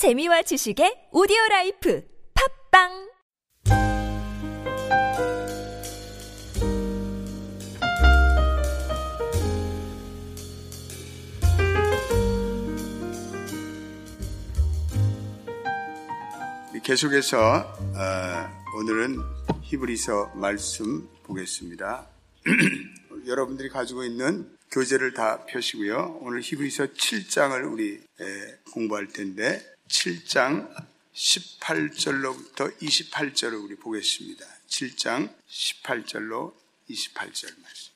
[0.00, 2.02] 재미와 지식의 오디오 life
[2.72, 3.10] 팟빵
[16.82, 19.18] 계속해서 어, 오늘은
[19.60, 22.08] 히브리서 말씀 보겠습니다.
[23.28, 26.20] 여러분들이 가지고 있는 교재를 다 펴시고요.
[26.22, 29.60] 오늘 히브리서 7장을 우리 에, 공부할 텐데
[29.90, 30.68] 7장
[31.14, 34.46] 18절로부터 28절을 우리 보겠습니다.
[34.68, 36.52] 7장 18절로
[36.88, 37.90] 28절 말씀.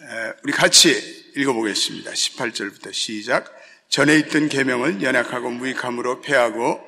[0.00, 2.12] 에, 우리 같이 읽어보겠습니다.
[2.12, 3.50] 18절부터 시작.
[3.88, 6.80] 전에 있던 계명은 연약하고 무익함으로 패하고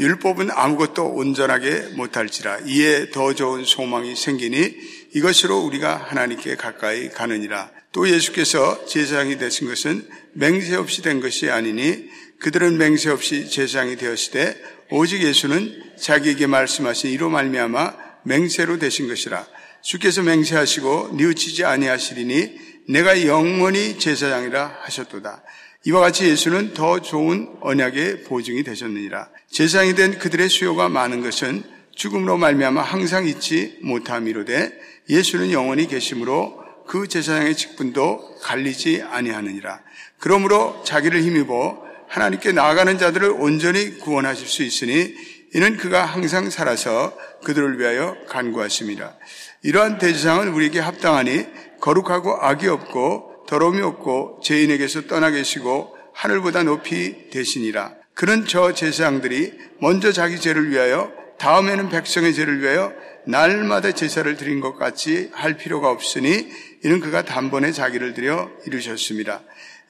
[0.00, 4.74] 율법은 아무것도 온전하게 못할지라 이에 더 좋은 소망이 생기니
[5.14, 7.70] 이것으로 우리가 하나님께 가까이 가느니라.
[7.92, 14.32] 또 예수께서 제사장이 되신 것은 맹세 없이 된 것이 아니니 그들은 맹세 없이 제사장이 되었을
[14.32, 14.56] 때
[14.90, 19.46] 오직 예수는 자기에게 말씀하신 이로 말미암아 맹세로 되신 것이라.
[19.82, 25.42] 주께서 맹세하시고 뉘우치지 아니하시리니 내가 영원히 제사장이라 하셨도다.
[25.86, 29.28] 이와 같이 예수는 더 좋은 언약의 보증이 되셨느니라.
[29.50, 31.62] 제사장이 된 그들의 수요가 많은 것은
[31.94, 34.72] 죽음으로 말미암아 항상 잊지 못함이로되
[35.08, 39.80] 예수는 영원히 계심으로 그 제사장의 직분도 갈리지 아니하느니라.
[40.18, 41.83] 그러므로 자기를 힘입어
[42.14, 45.16] 하나님께 나아가는 자들을 온전히 구원하실 수 있으니
[45.52, 47.12] 이는 그가 항상 살아서
[47.42, 49.18] 그들을 위하여 간구하십니다.
[49.62, 51.46] 이러한 대제사장은 우리에게 합당하니
[51.80, 57.94] 거룩하고 악이 없고 더러움이 없고 죄인에게서 떠나 계시고 하늘보다 높이 되시니라.
[58.14, 62.92] 그는 저 제사장들이 먼저 자기 죄를 위하여 다음에는 백성의 죄를 위하여
[63.26, 66.48] 날마다 제사를 드린 것 같이 할 필요가 없으니
[66.84, 69.42] 이는 그가 단번에 자기를 들여 이루셨습니다.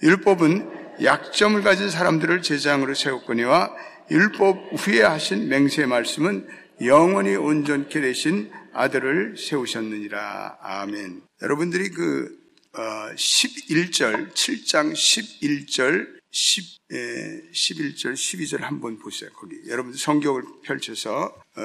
[0.03, 3.75] 율법은 약점을 가진 사람들을 제사장으로 세웠거니와
[4.11, 6.47] 율법 후에 하신 맹세의 말씀은
[6.83, 10.59] 영원히 온전케 되신 아들을 세우셨느니라.
[10.61, 11.23] 아멘.
[11.43, 12.45] 여러분들이 그
[12.75, 19.31] 11절, 7장 11절, 10, 11절, 12절 한번 보세요.
[19.35, 19.57] 거기.
[19.69, 21.63] 여러분들 성경을 펼쳐서, 어,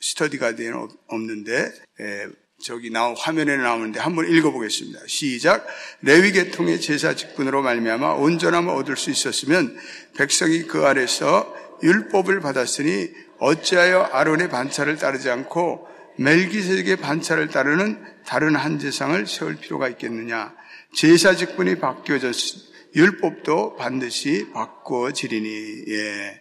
[0.00, 2.26] 스터디 가디는 없는데, 에,
[2.62, 5.00] 저기 나온 화면에 나오는데 한번 읽어보겠습니다.
[5.06, 5.66] 시작.
[6.00, 9.76] 레위 계통의 제사 직분으로 말미암아 온전함을 얻을 수 있었으면
[10.16, 15.86] 백성이 그 아래서 율법을 받았으니 어찌하여 아론의 반차를 따르지 않고
[16.18, 20.54] 멜기세덱의 반차를 따르는 다른 한 제상을 세울 필요가 있겠느냐?
[20.94, 22.34] 제사 직분이 바뀌어졌
[22.94, 26.40] 율법도 반드시 바꿔지리니 예.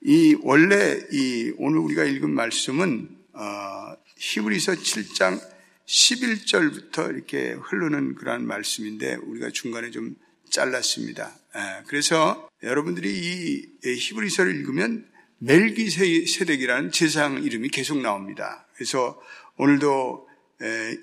[0.00, 5.38] 이 원래 이 오늘 우리가 읽은 말씀은 어, 히브리서 7장
[5.86, 10.16] 11절부터 이렇게 흐르는 그러한 말씀인데 우리가 중간에 좀
[10.48, 11.36] 잘랐습니다.
[11.54, 11.84] 예.
[11.86, 15.06] 그래서 여러분들이 이 히브리서를 읽으면
[15.40, 18.66] 멜기세덱이라는 제상 이름이 계속 나옵니다.
[18.74, 19.20] 그래서
[19.58, 20.26] 오늘도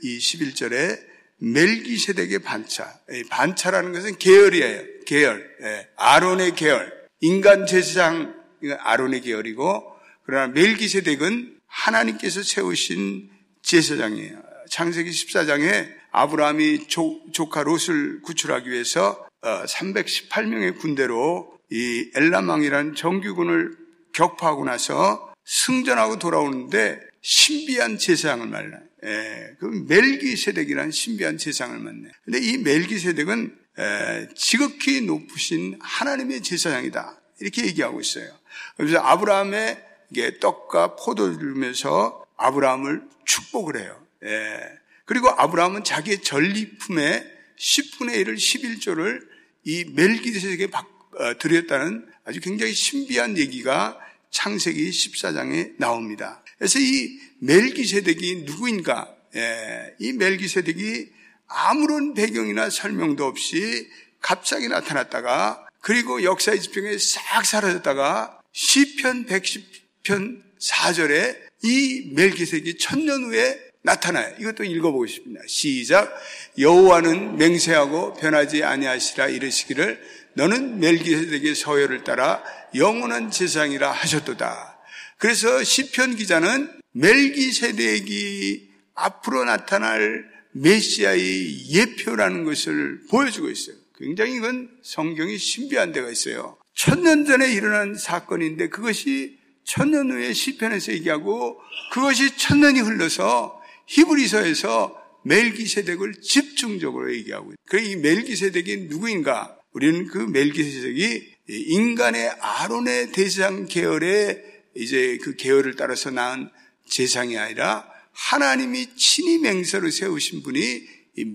[0.02, 1.00] 이 11절에
[1.38, 3.00] 멜기세덱의 반차.
[3.30, 4.84] 반차라는 것은 계열이에요.
[5.06, 5.48] 계열.
[5.96, 6.92] 아론의 계열.
[7.20, 8.34] 인간 제사장
[8.80, 9.92] 아론의 계열이고
[10.26, 13.30] 그러나 멜기세덱은 하나님께서 세우신
[13.62, 14.42] 제사장이에요.
[14.70, 23.78] 창세기 14장에 아브라함이 조, 조카 롯을 구출하기 위해서 318명의 어, 군대로 이 엘라망이라는 정규군을
[24.14, 28.80] 격파하고 나서 승전하고 돌아오는데 신비한 제사장을 만나.
[29.04, 32.10] 예, 그 멜기세덱이라는 신비한 제사장을 만나.
[32.24, 37.22] 근데 이 멜기세덱은 에, 지극히 높으신 하나님의 제사장이다.
[37.40, 38.30] 이렇게 얘기하고 있어요.
[38.78, 39.91] 그래서 아브라함의
[40.40, 44.02] 떡과 포도를 주면서 아브라함을 축복을 해요.
[44.24, 44.60] 예.
[45.06, 49.22] 그리고 아브라함은 자기의 전리품의 10분의 1을 11조를
[49.64, 54.00] 이 멜기세덱에 어, 드렸다는 아주 굉장히 신비한 얘기가
[54.32, 56.44] 창세기 14장에 나옵니다.
[56.58, 59.14] 그래서 이 멜기세덱이 누구인가?
[59.36, 61.08] 예, 이 멜기세덱이
[61.48, 63.90] 아무런 배경이나 설명도 없이
[64.22, 73.60] 갑자기 나타났다가 그리고 역사의 지평에 싹 사라졌다가 시편 110 편 4절에 이 멜기세덱이 천년 후에
[73.84, 74.36] 나타나요.
[74.40, 75.42] 이것도 읽어보고 싶습니다.
[75.48, 76.14] 시작.
[76.58, 80.00] 여호와는 맹세하고 변하지 아니하시라 이르시기를
[80.36, 82.44] 너는 멜기세덱의 서열을 따라
[82.76, 84.80] 영원한 세상이라 하셨도다.
[85.18, 93.76] 그래서 시편 기자는 멜기세덱이 앞으로 나타날 메시아의 예표라는 것을 보여주고 있어요.
[93.98, 96.58] 굉장히 이건 성경이 신비한 데가 있어요.
[96.76, 101.60] 천년 전에 일어난 사건인데 그것이 천년 후에 시편에서 얘기하고
[101.92, 107.54] 그것이 천년이 흘러서 히브리서에서 멜기세덱을 집중적으로 얘기하고.
[107.66, 109.58] 그이 멜기세덱이 누구인가?
[109.74, 114.44] 우리는 그 멜기세덱이 인간의 아론의 대상 계열의
[114.76, 116.50] 이제 그 계열을 따라서 낳은
[116.88, 120.82] 제상이 아니라 하나님이 친히 맹세로 세우신 분이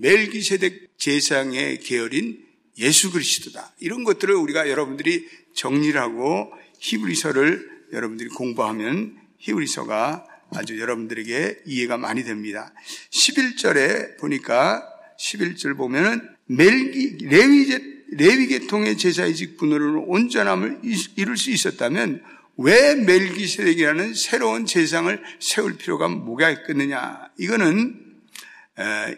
[0.01, 2.43] 멜기세덱 제상의 계열인
[2.79, 3.73] 예수 그리스도다.
[3.79, 10.25] 이런 것들을 우리가 여러분들이 정리를 하고 히브리서를 여러분들이 공부하면 히브리서가
[10.55, 12.73] 아주 여러분들에게 이해가 많이 됩니다.
[13.11, 14.83] 11절에 보니까
[15.19, 20.79] 11절 보면은 멜기 레위 레위 계통의 제사의 직분으로는 온전함을
[21.17, 22.23] 이룰 수 있었다면
[22.57, 27.29] 왜 멜기세덱이라는 새로운 제상을 세울 필요가 뭐가 있겠느냐?
[27.37, 28.01] 이거는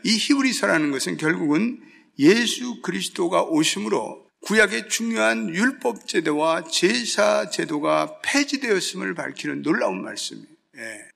[0.04, 1.80] 이 히브리서라는 것은 결국은
[2.18, 10.48] 예수 그리스도가 오심으로 구약의 중요한 율법 제도와 제사 제도가 폐지되었음을 밝히는 놀라운 말씀이에요.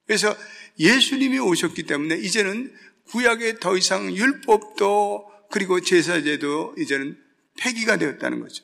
[0.05, 0.35] 그래서
[0.77, 2.73] 예수님이 오셨기 때문에 이제는
[3.07, 7.17] 구약에 더 이상 율법도 그리고 제사 제도 이제는
[7.57, 8.63] 폐기가 되었다는 거죠.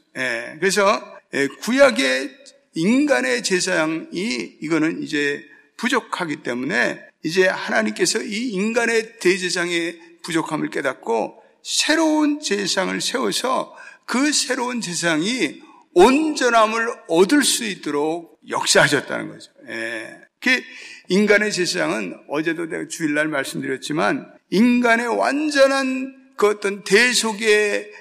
[0.60, 1.02] 그래서
[1.62, 2.38] 구약의
[2.76, 5.44] 인간의 제사양이 이거는 이제
[5.78, 13.76] 부족하기 때문에 이제 하나님께서 이 인간의 대제상의 부족함을 깨닫고 새로운 제상을 세워서
[14.10, 15.62] 그 새로운 제상이
[15.94, 19.52] 온전함을 얻을 수 있도록 역사하셨다는 거죠.
[19.70, 20.10] 예.
[20.42, 20.64] 그
[21.10, 27.92] 인간의 제사장은 어제도 내가 주일날 말씀드렸지만 인간의 완전한 그 어떤 대속의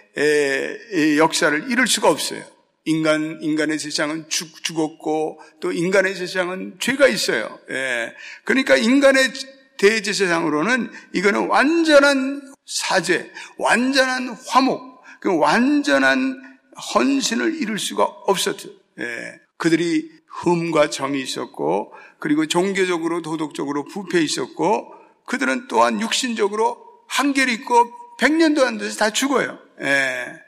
[1.18, 2.42] 역사를 이룰 수가 없어요.
[2.86, 7.58] 인간, 인간의 세상은 죽, 죽었고, 또 인간의 세상은 죄가 있어요.
[7.68, 8.14] 예.
[8.44, 9.30] 그러니까 인간의
[9.76, 14.87] 대제사상으로는 이거는 완전한 사죄, 완전한 화목,
[15.20, 16.40] 그 완전한
[16.94, 18.68] 헌신을 이룰 수가 없었죠.
[19.00, 19.40] 예.
[19.56, 24.94] 그들이 흠과 점이 있었고, 그리고 종교적으로 도덕적으로 부패 있었고,
[25.26, 26.78] 그들은 또한 육신적으로
[27.08, 29.58] 한결 있고, 백년도 안 돼서 다 죽어요.
[29.80, 30.40] 예.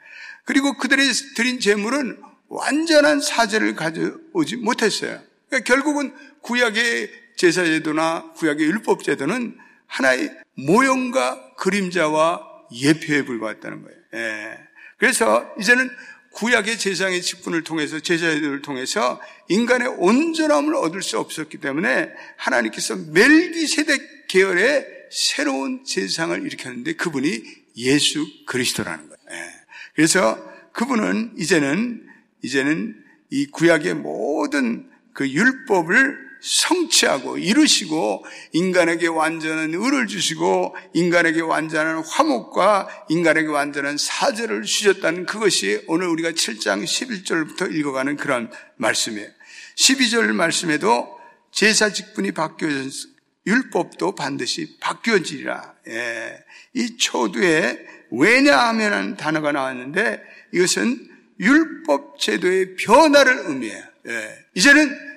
[0.44, 1.02] 그리고 그들이
[1.37, 5.20] 드린 재물은 완전한 사죄를 가져오지 못했어요.
[5.49, 9.56] 그러니까 결국은 구약의 제사제도나 구약의 율법제도는
[9.87, 13.99] 하나의 모형과 그림자와 예표에 불과했다는 거예요.
[14.14, 14.58] 예.
[14.99, 15.90] 그래서 이제는
[16.32, 24.87] 구약의 제상의 직분을 통해서 제사제도를 통해서 인간의 온전함을 얻을 수 없었기 때문에 하나님께서 멜기세덱 계열의
[25.11, 27.43] 새로운 제상을 일으켰는데 그분이
[27.78, 29.19] 예수 그리스도라는 거예요.
[29.32, 29.50] 예.
[29.94, 30.38] 그래서
[30.73, 32.06] 그분은 이제는
[32.43, 32.96] 이제는
[33.31, 43.48] 이 구약의 모든 그 율법을 성취하고 이루시고 인간에게 완전한 의를 주시고 인간에게 완전한 화목과 인간에게
[43.48, 49.28] 완전한 사죄를 주셨다는 그것이 오늘 우리가 7장 11절부터 읽어가는 그런 말씀이에요.
[49.76, 51.19] 12절 말씀에도
[51.52, 53.08] 제사 직분이 바뀌어서
[53.46, 55.75] 율법도 반드시 바뀌어지리라.
[55.88, 56.44] 예.
[56.75, 57.78] 이 초두에
[58.10, 60.22] 왜냐하면 단어가 나왔는데
[60.52, 61.08] 이것은
[61.40, 63.82] 율법 제도의 변화를 의미해요.
[64.08, 64.44] 예.
[64.54, 65.10] 이제는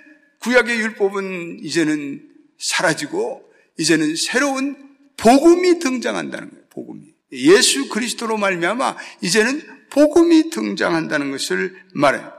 [0.43, 2.21] 구약의 율법은 이제는
[2.59, 4.75] 사라지고 이제는 새로운
[5.17, 6.63] 복음이 등장한다는 거예요.
[6.69, 12.31] 복음이 예수 그리스도로 말미암아 이제는 복음이 등장한다는 것을 말해요.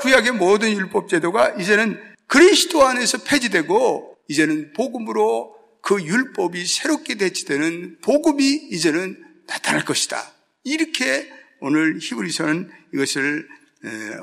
[0.00, 8.68] 구약의 모든 율법 제도가 이제는 그리스도 안에서 폐지되고 이제는 복음으로 그 율법이 새롭게 대치되는 복음이
[8.70, 10.32] 이제는 나타날 것이다.
[10.64, 11.30] 이렇게
[11.60, 13.48] 오늘 히브리서는 이것을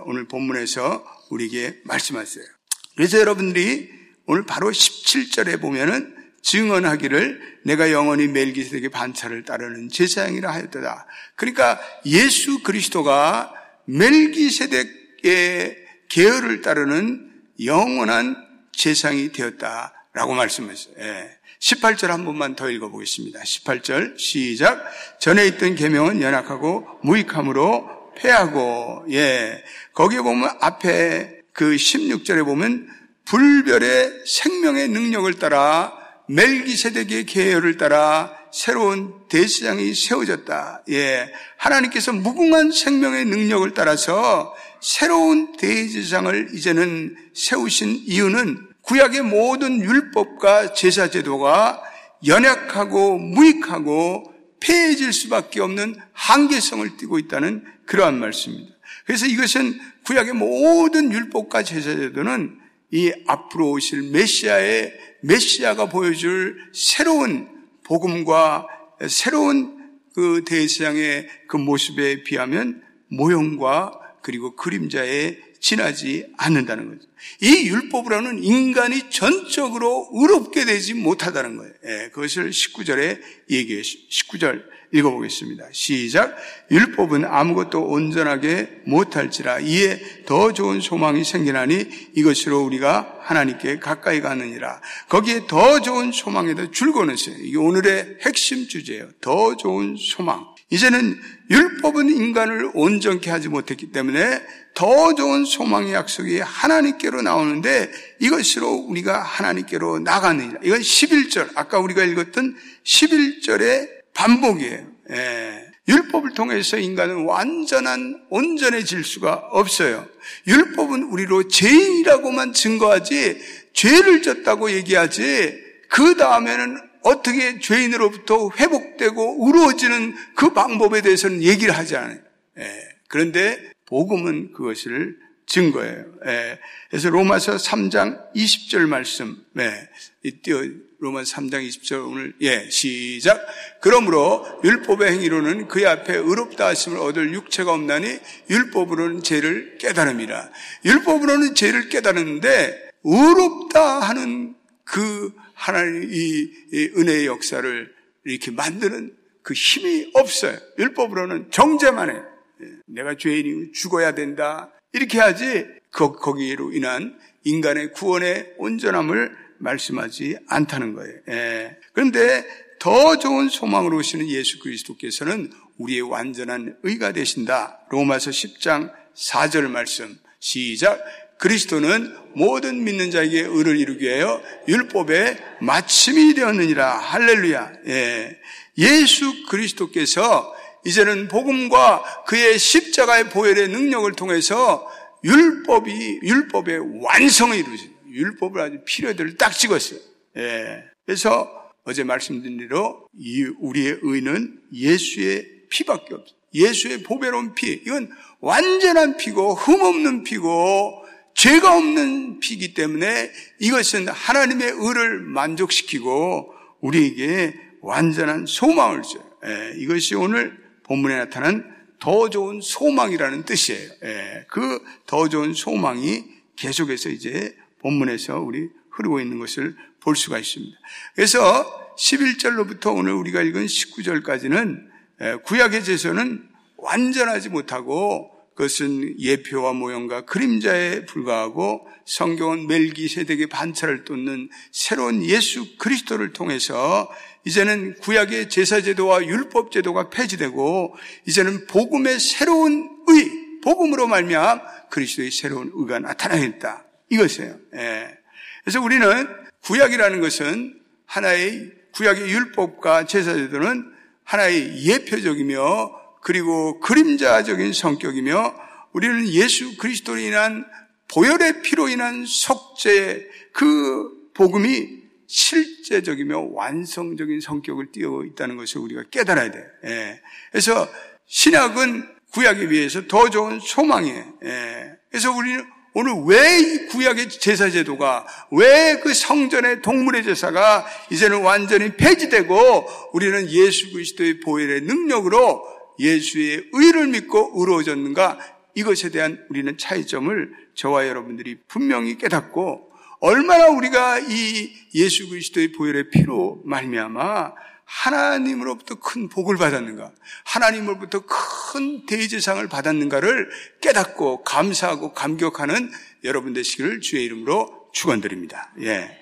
[0.06, 2.57] 오늘 본문에서 우리에게 말씀하세요.
[2.98, 3.90] 그래서 여러분들이
[4.26, 11.06] 오늘 바로 17절에 보면은 증언하기를 내가 영원히 멜기세덱의 반차를 따르는 제사장이라 하였다.
[11.36, 13.54] 그러니까 예수 그리스도가
[13.86, 15.78] 멜기세덱의
[16.10, 17.32] 계열을 따르는
[17.64, 18.36] 영원한
[18.72, 20.96] 제상이 되었다라고 말씀했어요.
[21.00, 21.38] 예.
[21.60, 23.42] 18절 한 번만 더 읽어보겠습니다.
[23.42, 24.84] 18절 시작.
[25.20, 29.64] 전에 있던 계명은 연약하고 무익함으로 패하고 예
[29.94, 32.88] 거기에 보면 앞에 그 16절에 보면
[33.26, 35.92] 불별의 생명의 능력을 따라
[36.30, 40.84] 멜기세덱의 계열을 따라 새로운 대시장이 세워졌다.
[40.90, 41.34] 예.
[41.58, 51.82] 하나님께서 무궁한 생명의 능력을 따라서 새로운 대제장을 이제는 세우신 이유는 구약의 모든 율법과 제사제도가
[52.28, 58.77] 연약하고 무익하고 폐해질 수밖에 없는 한계성을 띠고 있다는 그러한 말씀입니다.
[59.06, 62.60] 그래서 이것은 구약의 모든 율법과 제사제도는
[62.92, 67.50] 이 앞으로 오실 메시아의 메시아가 보여줄 새로운
[67.84, 68.68] 복음과
[69.08, 69.78] 새로운
[70.14, 77.08] 그 대세상의 그 모습에 비하면 모형과 그리고 그림자의 지나지 않는다는 거죠.
[77.42, 81.74] 이 율법으로는 인간이 전적으로 의롭게 되지 못하다는 거예요.
[81.86, 85.66] 예, 그것을 19절에 얘기해 19절 읽어보겠습니다.
[85.72, 86.36] 시작.
[86.72, 91.86] 율법은 아무것도 온전하게 못할지라 이에 더 좋은 소망이 생기나니
[92.16, 94.82] 이것으로 우리가 하나님께 가까이 가느니라.
[95.10, 97.36] 거기에 더 좋은 소망에도 줄거는 있어요.
[97.40, 99.10] 이게 오늘의 핵심 주제예요.
[99.20, 100.57] 더 좋은 소망.
[100.70, 101.18] 이제는
[101.50, 104.44] 율법은 인간을 온전케 하지 못했기 때문에
[104.74, 110.60] 더 좋은 소망의 약속이 하나님께로 나오는데 이것으로 우리가 하나님께로 나가느니라.
[110.64, 114.88] 이건 11절, 아까 우리가 읽었던 11절의 반복이에요.
[115.12, 115.68] 예.
[115.88, 120.06] 율법을 통해서 인간은 완전한 온전해질 수가 없어요.
[120.46, 123.40] 율법은 우리로 죄인이라고만 증거하지
[123.72, 132.20] 죄를 졌다고 얘기하지 그 다음에는 어떻게 죄인으로부터 회복되고 의로워지는 그 방법에 대해서는 얘기를 하지 않아요.
[132.60, 132.90] 예.
[133.08, 136.06] 그런데 복음은 그것을 증거예요.
[136.26, 136.60] 예.
[136.90, 140.32] 그래서 로마서 3장 20절 말씀, 예.
[140.44, 140.62] 띄어
[141.00, 143.46] 로마서 3장 20절 오늘 예 시작.
[143.82, 150.50] 그러므로 율법의 행위로는 그의 앞에 의롭다 하심을 얻을 육체가 없나니 율법으로는 죄를 깨달음이라.
[150.86, 160.12] 율법으로는 죄를 깨달았는데 의롭다 하는 그 하나님 이, 이 은혜의 역사를 이렇게 만드는 그 힘이
[160.14, 160.58] 없어요.
[160.78, 162.16] 율법으로는 정죄만 해.
[162.16, 164.72] 예, 내가 죄인이 죽어야 된다.
[164.94, 171.16] 이렇게 하지 거기로 인한 인간의 구원의 온전함을 말씀하지 않다는 거예요.
[171.30, 171.78] 예.
[171.94, 172.46] 그런데
[172.80, 177.80] 더 좋은 소망으로 오시는 예수 그리스도께서는 우리의 완전한 의가 되신다.
[177.90, 181.04] 로마서 10장 4절 말씀 시작.
[181.40, 186.98] 그리스도는 모든 믿는 자에게 의를 이루게 하여 율법의 마침이 되었느니라.
[186.98, 187.74] 할렐루야.
[187.88, 188.38] 예.
[188.78, 194.88] 예수 그리스도께서 이제는 복음과 그의 십자가의 보혈의 능력을 통해서
[195.24, 197.86] 율법이 율법의 완성을 이루죠.
[198.10, 200.00] 율법을 아주 필요들을 딱 찍었어요.
[200.38, 200.84] 예.
[201.06, 201.52] 그래서
[201.84, 206.38] 어제 말씀드린 대로 이 우리의 의는 예수의 피밖에 없어요.
[206.54, 207.72] 예수의 보배로운 피.
[207.86, 211.04] 이건 완전한 피고 흠없는 피고
[211.38, 216.52] 죄가 없는 피기 때문에 이것은 하나님의 의를 만족시키고
[216.82, 219.24] 우리에게 완전한 소망을 줘요.
[219.46, 221.64] 예, 이것이 오늘 본문에 나타난
[222.00, 223.90] 더 좋은 소망이라는 뜻이에요.
[224.04, 226.26] 예, 그 더 좋은 소망이
[226.56, 230.76] 계속해서 이제 본문에서 우리 흐르고 있는 것을 볼 수가 있습니다.
[231.16, 234.88] 그래서 11절로부터 오늘 우리가 읽은 19절까지는
[235.22, 245.24] 예, 구약의 제서는 완전하지 못하고 그것은 예표와 모형과 그림자에 불과하고 성경은 멜기세덱의 반차를 뚫는 새로운
[245.24, 247.08] 예수 그리스도를 통해서
[247.46, 250.96] 이제는 구약의 제사제도와 율법제도가 폐지되고
[251.28, 253.32] 이제는 복음의 새로운 의,
[253.64, 256.84] 복음으로 말미암아 그리스도의 새로운 의가 나타나겠다.
[257.10, 257.60] 이것이에요.
[257.76, 258.18] 예.
[258.64, 259.28] 그래서 우리는
[259.66, 265.97] 구약이라는 것은 하나의 구약의 율법과 제사제도는 하나의 예표적이며
[266.28, 268.54] 그리고 그림자적인 성격이며
[268.92, 270.66] 우리는 예수 그리스도로 인한
[271.08, 274.90] 보혈의 피로 인한 속죄 그 복음이
[275.26, 279.64] 실제적이며 완성적인 성격을 띄어 있다는 것을 우리가 깨달아야 돼요.
[279.86, 280.20] 예.
[280.52, 280.90] 그래서
[281.28, 284.34] 신약은 구약에 비해서 더 좋은 소망이에요.
[284.44, 284.98] 예.
[285.10, 291.96] 그래서 우리는 오늘 왜 이 구약의 제사 제도가 왜 그 성전의 동물의 제사가 이제는 완전히
[291.96, 298.40] 폐지되고 우리는 예수 그리스도의 보혈의 능력으로 예수의 의를 믿고 의로워졌는가
[298.76, 306.62] 이것에 대한 우리는 차이점을 저와 여러분들이 분명히 깨닫고 얼마나 우리가 이 예수 그리스도의 보혈의 피로
[306.64, 307.54] 말미암아
[307.88, 310.12] 하나님으로부터 큰 복을 받았는가,
[310.44, 313.50] 하나님으로부터 큰 대제상을 받았는가를
[313.82, 315.90] 깨닫고 감사하고 감격하는
[316.26, 318.74] 여러분 되시기를 주의 이름으로 축원드립니다.
[318.82, 319.18] 예.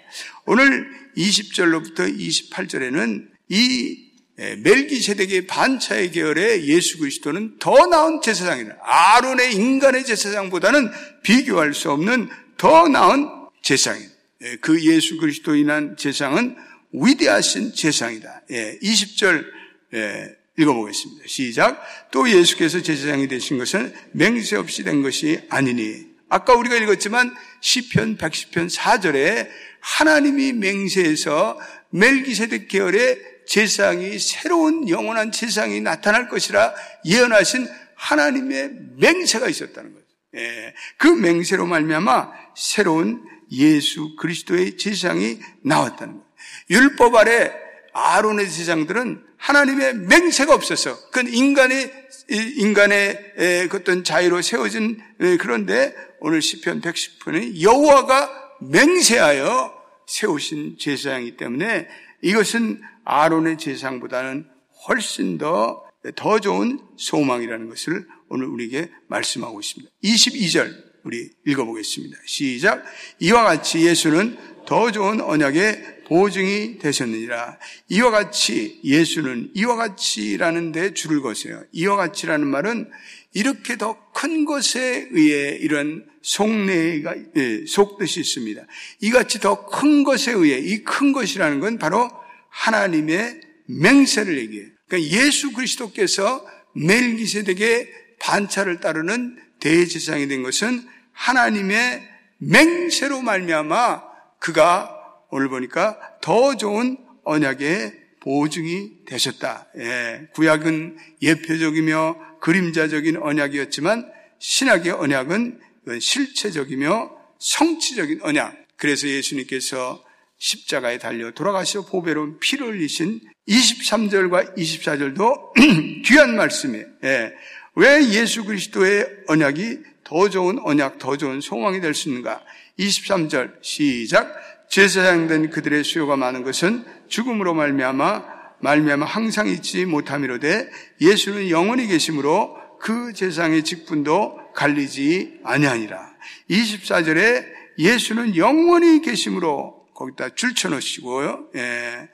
[0.48, 4.05] 오늘 20절로부터 28절에는 이 예,
[4.38, 8.78] 멜기세덱의 반차의 계열의 예수 그리스도는 더 나은 제사장이다.
[8.82, 10.92] 아론의 인간의 제사장보다는
[11.24, 13.30] 비교할 수 없는 더 나은
[13.62, 14.12] 제사장이다.
[14.44, 16.56] 예, 그 예수 그리스도 인한 제사장은
[16.92, 18.44] 위대하신 제사장이다.
[18.82, 19.46] 20절
[19.94, 21.24] 예, 읽어보겠습니다.
[21.28, 21.82] 시작.
[22.12, 26.06] 또 예수께서 제사장이 되신 것은 맹세 없이 된 것이 아니니.
[26.28, 29.48] 아까 우리가 읽었지만 시편 110편 4절에
[29.80, 31.60] 하나님이 맹세해서
[31.92, 36.74] 멜기세덱 계열의 제상이 새로운 영원한 제상이 나타날 것이라
[37.06, 40.06] 예언하신 하나님의 맹세가 있었다는 거죠.
[40.36, 46.26] 예, 그 맹세로 말미암아 새로운 예수 그리스도의 제상이 나왔다는 거예요.
[46.70, 47.54] 율법 아래
[47.94, 51.94] 아론의 제상들은 하나님의 맹세가 없어서 그건 인간의
[52.28, 55.00] 인간의 어떤 자유로 세워진
[55.40, 59.74] 그런데 오늘 시편 110편은 여호와가 맹세하여
[60.08, 61.88] 세우신 제사장이기 때문에
[62.22, 64.48] 이것은 아론의 제사장보다는
[64.88, 65.84] 훨씬 더,
[66.16, 69.92] 더 좋은 소망이라는 것을 오늘 우리에게 말씀하고 있습니다.
[70.04, 72.18] 22절 우리 읽어보겠습니다.
[72.26, 72.84] 시작.
[73.20, 77.60] 이와 같이 예수는 더 좋은 언약의 보증이 되셨느니라.
[77.90, 81.64] 이와 같이 예수는 이와 같이라는 데 줄을 거세요.
[81.72, 82.90] 이와 같이라는 말은
[83.34, 88.66] 이렇게 더 큰 것에 의해 이런 속내가 예, 속뜻이 있습니다.
[89.02, 92.10] 이같이 더 큰 것에 의해 이 큰 것이라는 건 바로
[92.56, 94.70] 하나님의 맹세를 얘기해요.
[94.88, 102.02] 그러니까 예수 그리스도께서 멜기세덱의 반차를 따르는 대제사장이 된 것은 하나님의
[102.38, 104.04] 맹세로 말미암아
[104.40, 104.92] 그가
[105.32, 109.68] 오늘 보니까 더 좋은 언약의 보증이 되셨다.
[109.78, 115.60] 예, 구약은 예표적이며 그림자적인 언약이었지만 신약의 언약은
[116.00, 118.56] 실체적이며 성취적인 언약.
[118.78, 120.04] 그래서 예수님께서
[120.38, 125.54] 십자가에 달려 돌아가시어 보배로운 피를 흘리신 23절과 24절도
[126.06, 126.86] 귀한 말씀이에요.
[127.04, 127.34] 예.
[127.76, 132.42] 왜 예수 그리스도의 언약이 더 좋은 언약, 더 좋은 소망이 될 수 있는가?
[132.80, 134.34] 23절 시작.
[134.70, 140.70] 제사장 된 그들의 수요가 많은 것은 죽음으로 말미암아 말미암아 항상 있지 못함이로되
[141.02, 146.16] 예수는 영원히 계심으로 그 제사장의 직분도 갈리지 아니하니라.
[146.50, 147.46] 24절에
[147.78, 151.50] 예수는 영원히 계심으로 거기다 줄쳐 놓으시고요.
[151.56, 152.10] 예.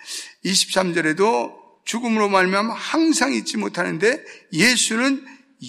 [0.45, 4.23] 23절에도 죽음으로 말미암아 항상 있지 못하는데
[4.53, 5.25] 예수는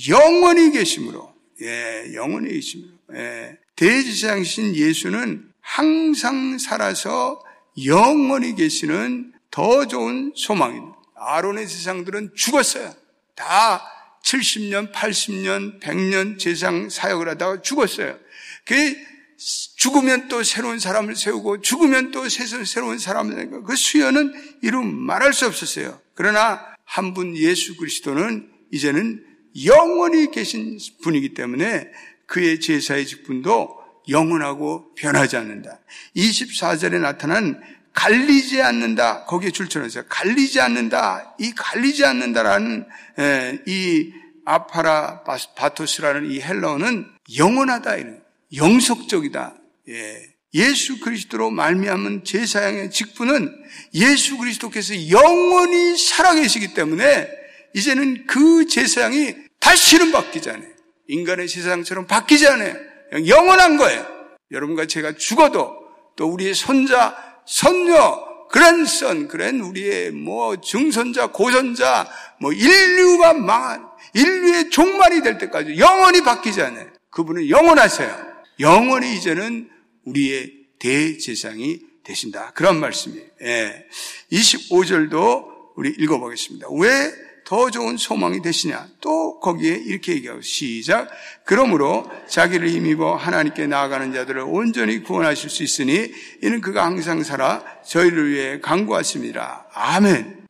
[0.08, 3.58] 영원히 계심으로 예, 영원히 계심으로 예.
[3.76, 7.42] 대지장신 예수는 항상 살아서
[7.84, 10.96] 영원히 계시는 더 좋은 소망입니다.
[11.14, 12.94] 아론의 세상들은 죽었어요.
[13.34, 13.82] 다
[14.24, 18.18] 70년, 80년, 100년 재상 사역을 하다가 죽었어요.
[18.64, 18.96] 그
[19.82, 25.44] 죽으면 또 새로운 사람을 세우고 죽으면 또 새로운 사람을 세우고 그 수요는 이루 말할 수
[25.46, 26.00] 없었어요.
[26.14, 29.24] 그러나 한 분 예수 그리스도는 이제는
[29.64, 31.90] 영원히 계신 분이기 때문에
[32.26, 33.76] 그의 제사의 직분도
[34.08, 35.80] 영원하고 변하지 않는다.
[36.14, 37.60] 24절에 나타난
[37.92, 39.24] 갈리지 않는다.
[39.24, 40.04] 거기에 줄쳐놨어요.
[40.08, 41.34] 갈리지 않는다.
[41.40, 42.86] 이 갈리지 않는다라는
[43.66, 44.12] 이
[44.44, 45.24] 아파라
[45.56, 47.96] 바토스라는 이 헬러는 영원하다.
[48.54, 49.56] 영속적이다.
[49.88, 50.32] 예.
[50.54, 53.56] 예수 그리스도로 말미암은 제사장의 직분은
[53.94, 57.28] 예수 그리스도께서 영원히 살아계시기 때문에
[57.74, 60.68] 이제는 그 제사장이 다시는 바뀌지 않아요.
[61.08, 62.74] 인간의 제사장처럼 바뀌지 않아요.
[63.26, 64.06] 영원한 거예요.
[64.50, 65.74] 여러분과 제가 죽어도
[66.16, 67.16] 또 우리의 손자,
[67.46, 72.06] 손녀, 그랜선, 그랜 우리의 뭐 증손자, 고손자,
[72.38, 76.88] 뭐 인류가 망한 인류의 종말이 될 때까지 영원히 바뀌지 않아요.
[77.10, 78.31] 그분은 영원하세요.
[78.62, 79.68] 영원히 이제는
[80.04, 82.52] 우리의 대제상이 되신다.
[82.54, 83.26] 그런 말씀이에요.
[83.42, 83.86] 예.
[84.32, 86.68] 25절도 우리 읽어보겠습니다.
[86.70, 88.88] 왜 더 좋은 소망이 되시냐?
[89.00, 91.10] 또 거기에 이렇게 얘기하고 시작.
[91.44, 96.10] 그러므로 자기를 힘입어 하나님께 나아가는 자들을 온전히 구원하실 수 있으니
[96.42, 99.66] 이는 그가 항상 살아 저희를 위해 강구하십니다.
[99.74, 100.46] 아멘.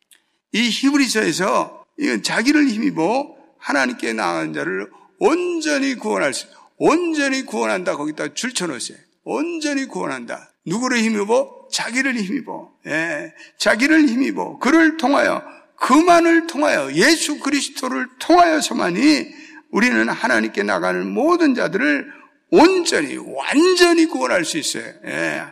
[0.53, 6.46] 이 히브리서에서 이건 자기를 힘입어 하나님께 나아가는 자를 온전히 구원할 수,
[6.85, 7.97] 온전히 구원한다.
[7.97, 8.99] 거기다 줄쳐놓으세요.
[9.23, 10.51] 온전히 구원한다.
[10.66, 11.68] 누구를 힘입어?
[11.71, 12.73] 자기를 힘입어.
[12.88, 13.33] 예.
[13.57, 14.59] 자기를 힘입어.
[14.59, 15.45] 그를 통하여
[15.77, 19.29] 그만을 통하여 예수 그리스도를 통하여서만이
[19.71, 22.11] 우리는 하나님께 나가는 모든 자들을
[22.51, 24.92] 온전히 완전히 구원할 수 있어요.
[25.07, 25.45] 예.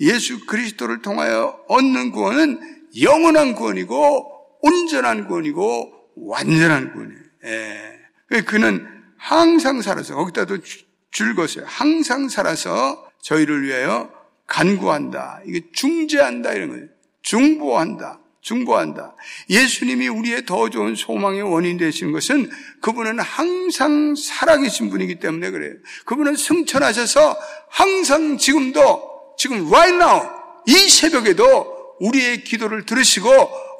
[0.00, 2.60] 수 그리스도를 통하여 얻는 구원은
[3.02, 7.20] 영원한 구원이고 온전한 구원이고 완전한 구원이에요.
[7.44, 8.40] 예.
[8.40, 10.58] 그는 항상 살아서 거기다도
[11.10, 11.64] 줄것어요.
[11.66, 14.10] 항상 살아서 저희를 위하여
[14.46, 15.40] 간구한다.
[15.46, 16.86] 이게 중재한다 이런 거예요.
[17.22, 18.20] 중보한다.
[18.40, 19.14] 중보한다.
[19.50, 22.50] 예수님이 우리의 더 좋은 소망의 원인 되신 것은
[22.80, 25.74] 그분은 항상 살아계신 분이기 때문에 그래요.
[26.06, 27.36] 그분은 승천하셔서
[27.68, 30.22] 항상 지금도 지금 right now
[30.66, 33.28] 이 새벽에도 우리의 기도를 들으시고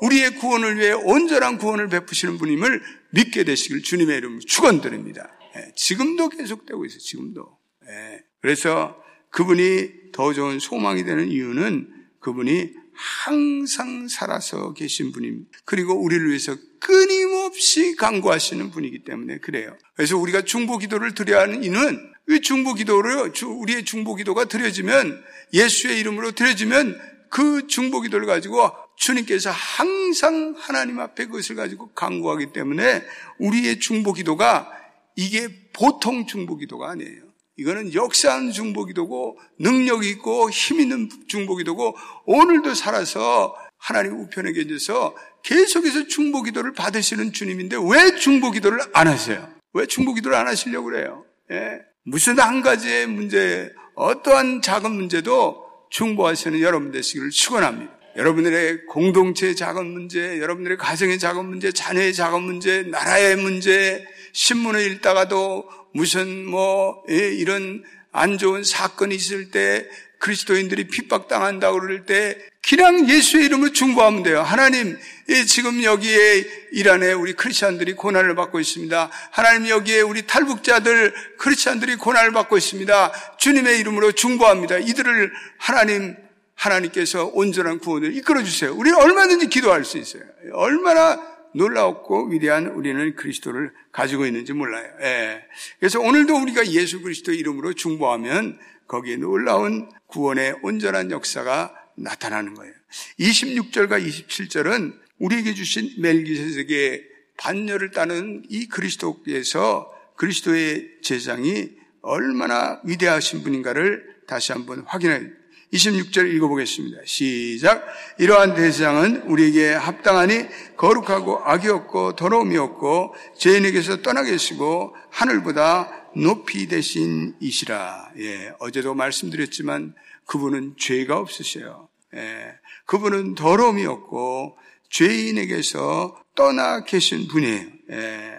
[0.00, 5.30] 우리의 구원을 위해 온전한 구원을 베푸시는 분임을 믿게 되시길 주님의 이름으로 축원드립니다.
[5.56, 6.98] 예, 지금도 계속되고 있어요.
[6.98, 7.58] 지금도.
[7.88, 8.96] 예, 그래서
[9.30, 11.88] 그분이 더 좋은 소망이 되는 이유는
[12.20, 15.58] 그분이 항상 살아서 계신 분입니다.
[15.64, 19.76] 그리고 우리를 위해서 끊임없이 강구하시는 분이기 때문에 그래요.
[19.94, 25.98] 그래서 우리가 중보 기도를 드려야 하는 이는 이 중보 기도를 우리의 중보 기도가 드려지면 예수의
[26.00, 26.98] 이름으로 드려지면
[27.30, 33.02] 그 중보 기도를 가지고 주님께서 항상 하나님 앞에 그것을 가지고 강구하기 때문에
[33.38, 34.70] 우리의 중보 기도가
[35.16, 37.22] 이게 보통 중보 기도가 아니에요.
[37.56, 45.16] 이거는 역사하는 중보 기도고 능력이 있고 힘 있는 중보 기도고 오늘도 살아서 하나님 우편에 계셔서
[45.42, 49.48] 계속해서 중보 기도를 받으시는 주님인데 왜 중보 기도를 안 하세요?
[49.72, 51.24] 왜 중보 기도를 안 하시려고 그래요?
[51.50, 51.80] 예?
[52.04, 57.97] 무슨 한 가지의 문제, 어떠한 작은 문제도 중보하시는 여러분 되시기를 축원합니다.
[58.18, 65.70] 여러분들의 공동체의 작은 문제, 여러분들의 가정의 작은 문제, 자녀의 작은 문제, 나라의 문제, 신문을 읽다가도
[65.94, 72.36] 무슨 뭐 예, 이런 안 좋은 사건이 있을 때 그리스도인들이 핍박당한다고 그럴 때
[72.68, 74.42] 그냥 예수의 이름으로 중보하면 돼요.
[74.42, 79.10] 하나님, 예, 지금 여기에 이란에 우리 크리스천들이 고난을 받고 있습니다.
[79.30, 83.36] 하나님 여기에 우리 탈북자들 크리스천들이 고난을 받고 있습니다.
[83.38, 84.78] 주님의 이름으로 중보합니다.
[84.78, 86.16] 이들을 하나님
[86.58, 88.74] 하나님께서 온전한 구원을 이끌어 주세요.
[88.74, 90.22] 우리는 얼마든지 기도할 수 있어요.
[90.52, 91.20] 얼마나
[91.54, 94.86] 놀라웠고 위대한 우리는 그리스도를 가지고 있는지 몰라요.
[95.00, 95.44] 예.
[95.78, 102.72] 그래서 오늘도 우리가 예수 그리스도 이름으로 중보하면 거기에 놀라운 구원의 온전한 역사가 나타나는 거예요.
[103.20, 107.04] 26절과 27절은 우리에게 주신 멜기세덱의
[107.38, 111.70] 반열을 따는 이 그리스도께서 그리스도의 제장이
[112.02, 115.30] 얼마나 위대하신 분인가를 다시 한번 확인해
[115.72, 116.98] 26절 읽어보겠습니다.
[117.04, 117.86] 시작.
[118.18, 127.34] 이러한 대장은 우리에게 합당하니 거룩하고 악이 없고 더러움이 없고 죄인에게서 떠나 계시고 하늘보다 높이 되신
[127.40, 128.12] 이시라.
[128.18, 129.94] 예, 어제도 말씀드렸지만
[130.26, 131.88] 그분은 죄가 없으세요.
[132.14, 132.54] 예,
[132.86, 134.56] 그분은 더러움이 없고
[134.90, 137.66] 죄인에게서 떠나 계신 분이에요.
[137.90, 138.38] 예,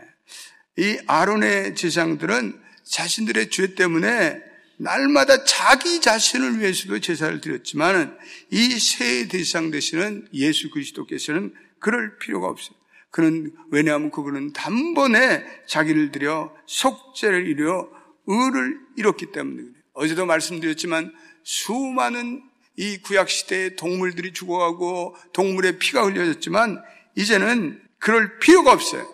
[0.77, 4.48] 이 아론의 제장들은 자신들의 죄 때문에
[4.79, 8.17] 날마다 자기 자신을 위해서도 제사를 드렸지만
[8.49, 12.77] 이 새 대상 되시는 예수 그리스도께서는 그럴 필요가 없어요.
[13.11, 17.89] 그는 왜냐하면 그분은 단번에 자기를 들여 속죄를 이루어
[18.25, 19.73] 의를 이뤘기 때문에 그래요.
[19.93, 21.13] 어제도 말씀드렸지만
[21.43, 22.43] 수많은
[22.77, 26.81] 이 구약 시대의 동물들이 죽어가고 동물의 피가 흘려졌지만
[27.15, 29.05] 이제는 그럴 필요가 없어요.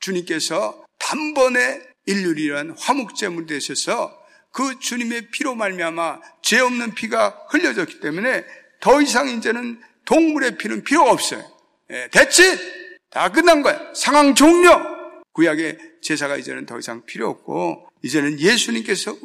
[0.00, 4.21] 주님께서 단번에 인류이란 화목제물 되셔서
[4.52, 8.44] 그 주님의 피로 말미암아 죄 없는 피가 흘려졌기 때문에
[8.80, 11.42] 더 이상 이제는 동물의 피는 필요가 없어요.
[11.90, 12.42] 예, 됐지?
[13.10, 13.92] 다 끝난 거야.
[13.94, 14.70] 상황 종료.
[15.32, 19.16] 구약의 제사가 이제는 더 이상 필요 없고 이제는 예수님께서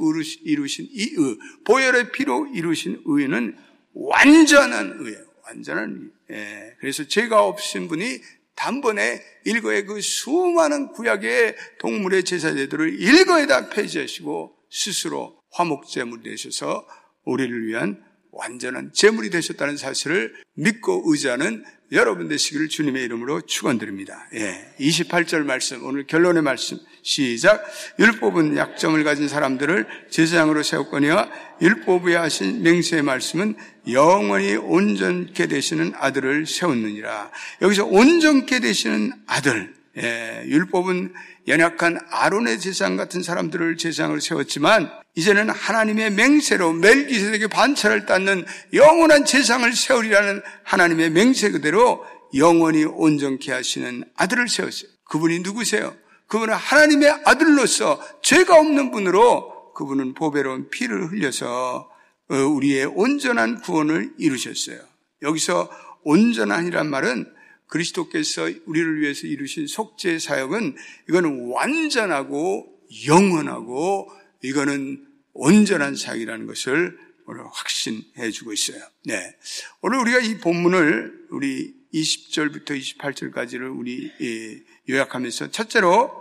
[0.43, 3.57] 이루신 이 의, 보혈의 피로 이루신 의는
[3.93, 5.25] 완전한 의예요.
[5.43, 6.37] 완전한 의.
[6.37, 8.21] 예, 그래서 죄가 없으신 분이
[8.55, 16.85] 단번에 일거에 그 수많은 구약의 동물의 제사제들을 일거에 다 폐지하시고 스스로 화목제물이 되셔서
[17.25, 24.27] 우리를 위한 완전한 제물이 되셨다는 사실을 믿고 의지하는 여러분 되시기를 주님의 이름으로 축원드립니다.
[24.33, 27.65] 예, 28절 말씀 오늘 결론의 말씀 시작
[27.97, 31.29] 율법은 약점을 가진 사람들을 제사장으로 세웠거니와
[31.61, 33.55] 율법에 하신 맹세의 말씀은
[33.89, 37.31] 영원히 온전케 되시는 아들을 세웠느니라.
[37.61, 41.13] 여기서 온전케 되시는 아들 예, 율법은
[41.47, 49.71] 연약한 아론의 제상 같은 사람들을 제상을 세웠지만 이제는 하나님의 맹세로 멜기세덱의 반차를 닦는 영원한 제상을
[49.71, 52.05] 세우리라는 하나님의 맹세 그대로
[52.35, 54.91] 영원히 온전케 하시는 아들을 세웠어요.
[55.05, 55.95] 그분이 누구세요?
[56.27, 61.89] 그분은 하나님의 아들로서 죄가 없는 분으로 그분은 보배로운 피를 흘려서
[62.29, 64.79] 어, 우리의 온전한 구원을 이루셨어요.
[65.21, 65.69] 여기서
[66.03, 67.36] 온전한이란 말은
[67.67, 70.75] 그리스도께서 우리를 위해서 이루신 속죄 사역은
[71.09, 74.11] 이거는 완전하고 영원하고
[74.43, 78.81] 이거는 온전한 사역이라는 것을 오늘 확신해 주고 있어요.
[79.03, 79.35] 네.
[79.81, 86.11] 오늘 우리가 이 본문을 우리 20절부터 28절까지를 우리 예, 요약하면서 첫째로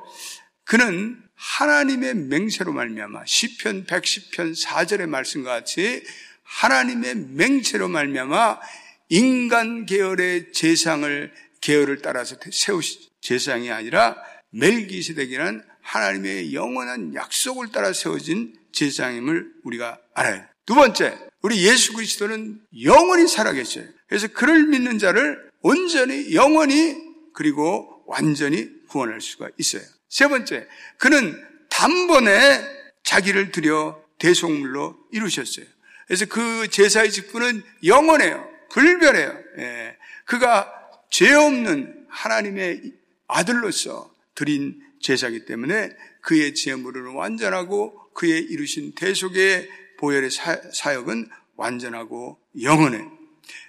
[0.64, 6.02] 그는 하나님의 맹세로 말미암아 시편 110편 4절의 말씀과 같이
[6.42, 8.58] 하나님의 맹세로 말미암아
[9.08, 14.16] 인간 계열의 제상을 계열을 따라서 세우신 제상이 아니라
[14.50, 20.44] 멜기세덱이라는 하나님의 영원한 약속을 따라 세워진 제상임을 우리가 알아요.
[20.64, 23.86] 두 번째, 우리 예수 그리스도는 영원히 살아계셔요.
[24.08, 26.96] 그래서 그를 믿는 자를 온전히 영원히
[27.32, 29.82] 그리고 완전히 구원할 수가 있어요.
[30.08, 30.66] 세 번째,
[30.98, 31.40] 그는
[31.70, 32.64] 단번에
[33.04, 35.66] 자기를 들여 대속물로 이루셨어요.
[36.06, 38.55] 그래서 그 제사의 직분은 영원해요.
[38.70, 39.38] 불변해요.
[39.58, 39.96] 예.
[40.24, 40.72] 그가
[41.10, 42.92] 죄 없는 하나님의
[43.28, 50.30] 아들로서 드린 제사기 때문에 그의 제물은 완전하고 그의 이루신 대속의 보혈의
[50.72, 53.04] 사역은 완전하고 영원해.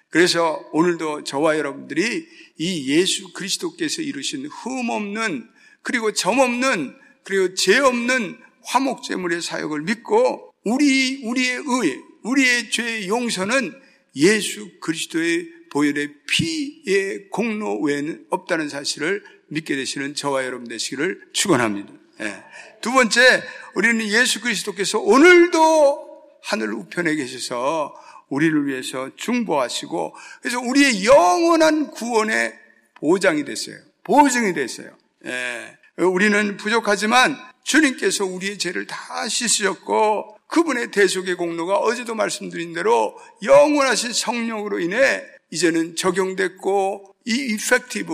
[0.09, 5.49] 그래서 오늘도 저와 여러분들이 이 예수 그리스도께서 이루신 흠 없는
[5.83, 13.73] 그리고 점 없는 그리고 죄 없는 화목제물의 사역을 믿고 우리 우리의 의, 우리의 죄의 용서는
[14.15, 21.93] 예수 그리스도의 보혈의 피의 공로 외에는 없다는 사실을 믿게 되시는 저와 여러분 되시기를 축원합니다.
[22.21, 22.43] 예.
[22.81, 23.43] 두 번째,
[23.75, 26.07] 우리는 예수 그리스도께서 오늘도
[26.43, 27.93] 하늘 우편에 계셔서
[28.29, 32.53] 우리를 위해서 중보하시고 그래서 우리의 영원한 구원의
[32.95, 33.77] 보장이 됐어요.
[34.03, 34.95] 보증이 됐어요.
[35.25, 35.77] 예.
[35.97, 44.79] 우리는 부족하지만 주님께서 우리의 죄를 다 씻으셨고 그분의 대속의 공로가 어제도 말씀드린 대로 영원하신 성령으로
[44.79, 48.13] 인해 이제는 적용됐고 이 이펙티브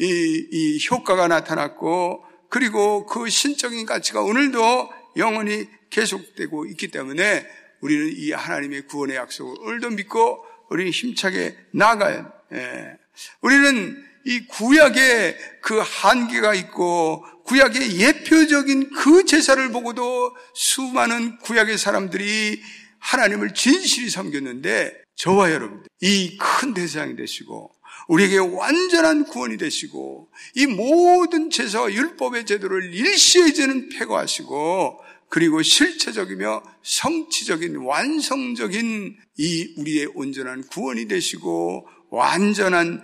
[0.00, 7.46] 이, 이 효과가 나타났고 그리고 그 신적인 가치가 오늘도 영원히 계속되고 있기 때문에
[7.80, 12.96] 우리는 이 하나님의 구원의 약속을 오늘도 믿고 우리는 힘차게 나가야 예.
[13.40, 22.60] 우리는 이 구약의 그 한계가 있고 구약의 예표적인 그 제사를 보고도 수많은 구약의 사람들이
[22.98, 27.70] 하나님을 진실히 섬겼는데 저와 여러분들 이 큰 대상이 되시고
[28.08, 37.76] 우리에게 완전한 구원이 되시고 이 모든 제사와 율법의 제도를 일시에 이제는 폐거하시고 그리고 실체적이며 성취적인
[37.76, 43.02] 완성적인 이 우리의 온전한 구원이 되시고 완전한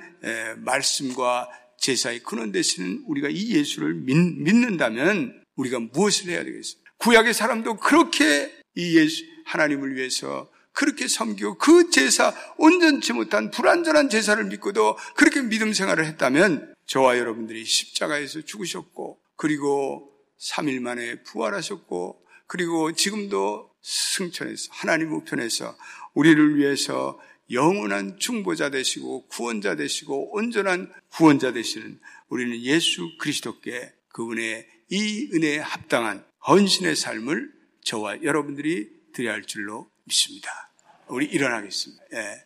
[0.59, 6.91] 말씀과 제사의 근원 되시는 우리가 이 예수를 믿, 는다면 우리가 무엇을 해야 되겠습니까?
[6.99, 14.43] 구약의 사람도 그렇게 이 예수 하나님을 위해서 그렇게 섬기고 그 제사 온전치 못한 불완전한 제사를
[14.45, 23.71] 믿고도 그렇게 믿음 생활을 했다면 저와 여러분들이 십자가에서 죽으셨고 그리고 3일 만에 부활하셨고 그리고 지금도
[23.83, 25.77] 승천해서 하나님 우편에서
[26.15, 27.19] 우리를 위해서
[27.51, 36.25] 영원한 중보자 되시고 구원자 되시고 온전한 구원자 되시는 우리는 예수 그리스도께 그분의 이 은혜에 합당한
[36.47, 40.71] 헌신의 삶을 저와 여러분들이 드려야 할 줄로 믿습니다.
[41.09, 42.05] 우리 일어나겠습니다.
[42.15, 42.45] 예.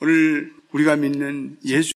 [0.00, 1.88] 오늘 우리가 믿는 예수